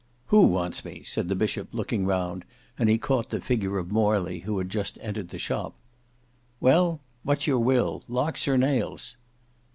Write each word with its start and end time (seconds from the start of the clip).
"Who 0.29 0.47
wants 0.47 0.83
me?" 0.83 1.03
said 1.03 1.27
the 1.27 1.35
bishop, 1.35 1.67
looking 1.73 2.07
round, 2.07 2.43
and 2.79 2.89
he 2.89 2.97
caught 2.97 3.29
the 3.29 3.39
figure 3.39 3.77
of 3.77 3.91
Morley 3.91 4.39
who 4.39 4.57
had 4.57 4.67
just 4.67 4.97
entered 4.99 5.29
the 5.29 5.37
shop. 5.37 5.75
"Well, 6.59 7.01
what's 7.21 7.45
your 7.45 7.59
will? 7.59 8.01
Locks 8.07 8.47
or 8.47 8.57
nails?" 8.57 9.15